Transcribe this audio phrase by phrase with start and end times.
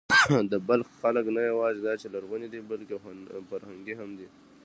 [0.51, 2.95] د بلخ خلک نه یواځې دا چې لرغوني دي، بلکې
[3.49, 4.27] فرهنګي هم دي.